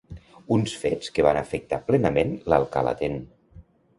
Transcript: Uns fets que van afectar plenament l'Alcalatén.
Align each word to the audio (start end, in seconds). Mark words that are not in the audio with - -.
Uns 0.53 0.71
fets 0.83 1.11
que 1.17 1.25
van 1.27 1.37
afectar 1.41 1.79
plenament 1.91 2.33
l'Alcalatén. 2.53 3.21